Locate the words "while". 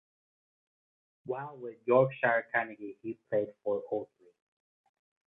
1.27-1.57